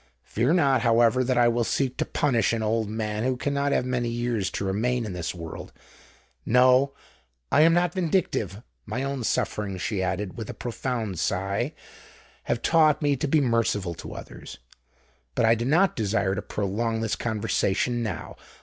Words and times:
Fear 0.23 0.53
not, 0.53 0.81
however, 0.81 1.23
that 1.23 1.37
I 1.37 1.47
will 1.47 1.63
seek 1.63 1.95
to 1.97 2.05
punish 2.05 2.53
an 2.53 2.63
old 2.63 2.89
man 2.89 3.23
who 3.23 3.37
cannot 3.37 3.71
have 3.71 3.85
many 3.85 4.09
years 4.09 4.49
to 4.53 4.65
remain 4.65 5.05
in 5.05 5.13
this 5.13 5.35
world: 5.35 5.71
no—I 6.43 7.61
am 7.61 7.75
not 7.75 7.93
vindictive—my 7.93 9.03
own 9.03 9.23
sufferings," 9.23 9.83
she 9.83 10.01
added, 10.01 10.39
with 10.39 10.49
a 10.49 10.55
profound 10.55 11.19
sigh, 11.19 11.75
"have 12.45 12.63
taught 12.63 13.03
me 13.03 13.15
to 13.17 13.27
be 13.27 13.41
merciful 13.41 13.93
to 13.93 14.15
others. 14.15 14.57
But 15.35 15.45
I 15.45 15.53
do 15.53 15.65
not 15.65 15.95
desire 15.95 16.33
to 16.33 16.41
prolong 16.41 17.01
this 17.01 17.15
conversation 17.15 18.01
now. 18.01 18.37